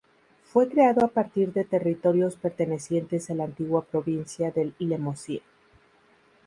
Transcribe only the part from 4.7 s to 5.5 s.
Lemosín.